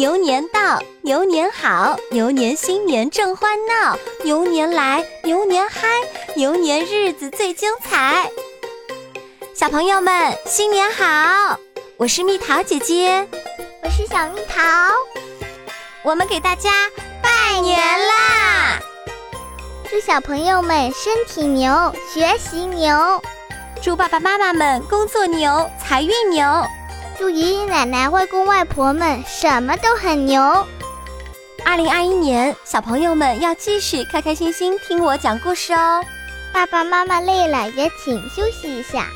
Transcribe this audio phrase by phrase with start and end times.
[0.00, 5.88] 牛年到，牛年好，牛年新年正欢闹，牛年来，牛年嗨，
[6.34, 8.30] 牛年日子最精彩。
[9.54, 11.60] 小朋友们，新年好！
[11.98, 13.28] 我是蜜桃姐姐，
[13.82, 14.62] 我是小蜜桃，
[16.02, 16.70] 我们给大家
[17.22, 18.80] 拜年啦！
[19.90, 23.20] 祝小朋友们身体牛，学习牛；
[23.82, 26.42] 祝爸爸妈妈们工作牛，财运牛。
[27.20, 30.66] 祝爷爷奶奶、外公外婆们什么都很牛。
[31.66, 36.02] 二零二一年，小朋友们要继续开开心心听我讲故事哦。
[36.50, 39.08] 爸爸妈妈累了也请休息一下。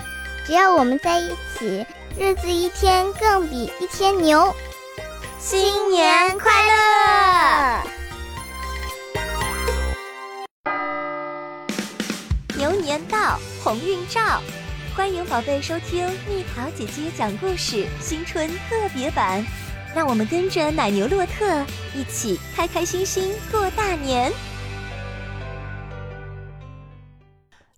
[0.47, 1.87] 只要我们在一起，
[2.19, 4.55] 日子一天更比一天牛。
[5.39, 7.83] 新年快乐！
[12.59, 14.21] 牛年到，鸿运照。
[14.97, 19.45] 欢迎宝贝收听蜜桃姐姐讲故事新春特别版，
[19.93, 21.67] 让我们跟着奶牛洛特
[21.97, 24.33] 一起开开心心过大年。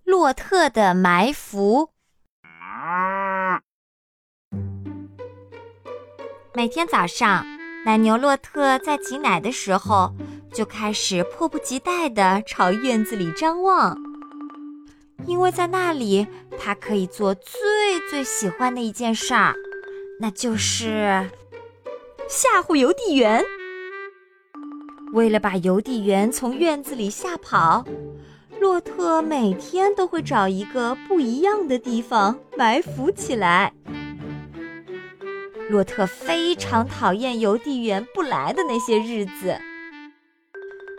[0.05, 1.89] 洛特的埋伏。
[6.53, 7.43] 每天早上，
[7.83, 10.13] 奶牛洛特在挤奶的时候，
[10.53, 14.06] 就开始迫不及待地朝院子里张望。
[15.27, 16.25] 因为在那里，
[16.57, 17.51] 他可以做最
[18.09, 19.53] 最喜欢的一件事儿，
[20.21, 21.29] 那就是
[22.29, 23.43] 吓唬邮递员。
[25.13, 27.85] 为了把邮递员从院子里吓跑，
[28.59, 33.73] 洛特每天都会找一个不一样的地方埋伏起来。
[35.69, 39.59] 洛特非常讨厌邮递员不来的那些日子。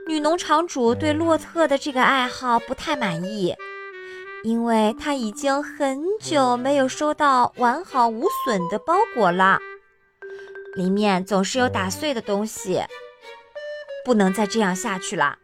[0.07, 3.55] 女农场主对洛特的这个爱好不太满意。
[4.45, 9.59] 因为他已经很久没有收到完好无损的包裹了，
[10.77, 12.81] 里面总是有打碎的东西，
[14.05, 15.39] 不能再这样下去了。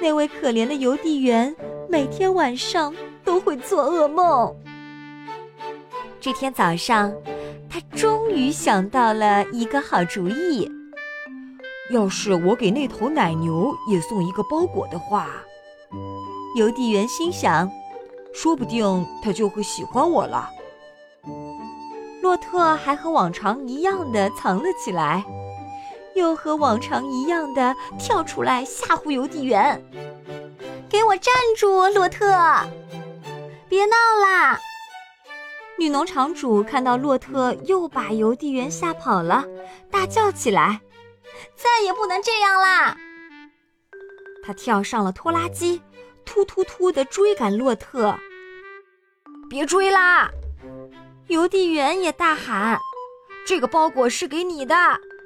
[0.00, 1.54] 那位可怜的邮递员
[1.88, 2.94] 每天晚上
[3.24, 4.54] 都会做噩梦。
[6.20, 7.12] 这天早上，
[7.68, 10.70] 他终于想到了一个好主意：
[11.90, 15.28] 要是我给那头奶牛也送一个包裹的话。
[16.54, 17.70] 邮递员心想
[18.34, 20.50] ：“说不定他就会喜欢我了。”
[22.22, 25.24] 洛特还和往常一样的藏了起来，
[26.14, 29.82] 又和往常一样的跳出来吓唬邮递员
[30.88, 32.26] ：“给我站住，洛特！
[33.68, 34.60] 别闹啦！”
[35.78, 39.44] 女农场主看到洛特又把邮递员吓跑了，
[39.90, 40.80] 大叫起来
[41.56, 42.96] ：“再也不能这样啦！”
[44.44, 45.82] 她跳上了拖拉机。
[46.24, 48.16] 突突突地追赶洛特，
[49.48, 50.30] 别追啦！
[51.28, 52.78] 邮递员也大喊
[53.46, 54.74] ：“这个包裹是给你的，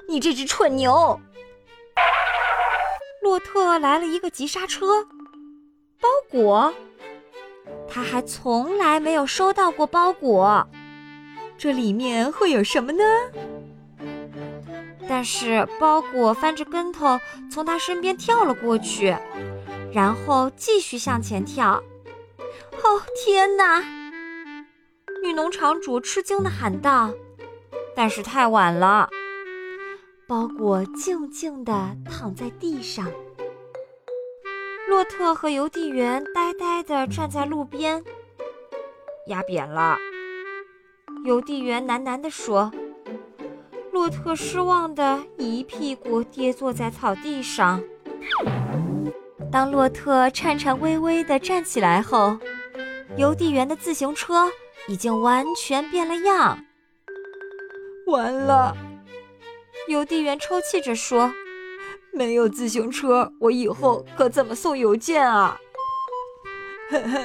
[0.09, 1.19] 你这只蠢牛！”
[3.23, 5.05] 洛特来了一个急刹车，
[6.01, 6.73] 包裹？
[7.89, 10.67] 他还从来没有收到过包裹，
[11.59, 13.05] 这里面会有什么呢？
[15.09, 17.19] 但是包裹翻着跟头
[17.51, 19.17] 从他身边跳了过去。
[19.97, 21.83] 然后继续向前跳。
[22.85, 23.83] 哦天哪！
[25.23, 27.15] 女农场主吃惊地喊道。
[27.95, 29.09] 但是太晚了，
[30.29, 33.11] 包裹静静地躺在地上。
[34.87, 38.05] 洛特和邮递员呆呆地站在路边。
[39.29, 39.97] 压扁了，
[41.25, 42.71] 邮递员喃喃地说。
[43.93, 47.83] 洛特失望地一屁股跌坐在草地上。
[49.57, 52.39] 当洛特颤颤巍巍地站起来后，
[53.17, 54.53] 邮递员的自行车
[54.87, 56.63] 已经完全变了样。
[58.07, 58.77] 完了，
[59.89, 61.33] 邮递员抽泣着说
[62.13, 65.59] ：“没有自行车，我以后可怎么送邮件啊？”
[66.93, 67.19] 呵呵。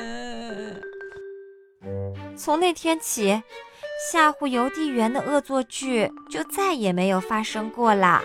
[2.38, 3.44] 从那天起，
[4.10, 8.24] 吓唬邮递员的恶作剧就再也没有发生过了。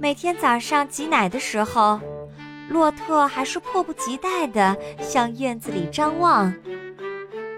[0.00, 2.00] 每天早上挤奶的时候。
[2.70, 6.54] 洛特还是迫不及待地向院子里张望，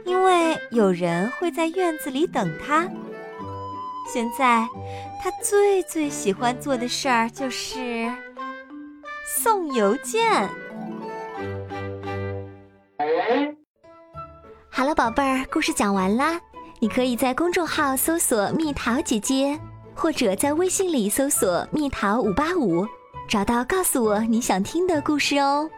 [0.06, 2.88] 因为有人会在院子里等他。
[4.10, 4.66] 现在，
[5.22, 8.10] 他最最喜欢做的事儿就是
[9.26, 10.48] 送邮件。
[14.70, 16.40] 好了，宝贝儿，故事讲完啦。
[16.80, 19.60] 你可以在公众号搜索“蜜桃姐姐”，
[19.94, 22.86] 或者在微信里搜索“蜜桃五八五”。
[23.28, 25.68] 找到，告诉我你想听的故事哦。